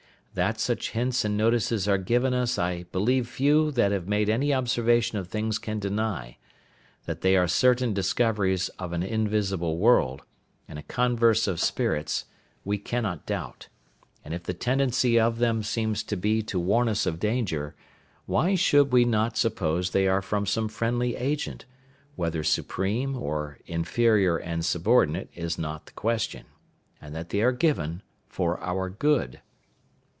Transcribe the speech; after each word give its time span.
That 0.33 0.61
such 0.61 0.91
hints 0.91 1.25
and 1.25 1.35
notices 1.35 1.89
are 1.89 1.97
given 1.97 2.33
us 2.33 2.57
I 2.57 2.83
believe 2.83 3.27
few 3.27 3.69
that 3.71 3.91
have 3.91 4.07
made 4.07 4.29
any 4.29 4.53
observation 4.53 5.17
of 5.17 5.27
things 5.27 5.59
can 5.59 5.77
deny; 5.77 6.37
that 7.03 7.19
they 7.19 7.35
are 7.35 7.49
certain 7.49 7.93
discoveries 7.93 8.69
of 8.79 8.93
an 8.93 9.03
invisible 9.03 9.77
world, 9.77 10.21
and 10.69 10.79
a 10.79 10.83
converse 10.83 11.49
of 11.49 11.59
spirits, 11.59 12.27
we 12.63 12.77
cannot 12.77 13.25
doubt; 13.25 13.67
and 14.23 14.33
if 14.33 14.43
the 14.43 14.53
tendency 14.53 15.19
of 15.19 15.39
them 15.39 15.63
seems 15.63 16.01
to 16.03 16.15
be 16.15 16.41
to 16.43 16.57
warn 16.61 16.87
us 16.87 17.05
of 17.05 17.19
danger, 17.19 17.75
why 18.25 18.55
should 18.55 18.93
we 18.93 19.03
not 19.03 19.35
suppose 19.35 19.89
they 19.89 20.07
are 20.07 20.21
from 20.21 20.45
some 20.45 20.69
friendly 20.69 21.13
agent 21.17 21.65
(whether 22.15 22.41
supreme, 22.41 23.17
or 23.17 23.59
inferior 23.65 24.37
and 24.37 24.63
subordinate, 24.63 25.29
is 25.35 25.57
not 25.59 25.87
the 25.87 25.91
question), 25.91 26.45
and 27.01 27.13
that 27.13 27.31
they 27.31 27.41
are 27.41 27.51
given 27.51 28.01
for 28.29 28.61
our 28.63 28.89
good? 28.89 29.41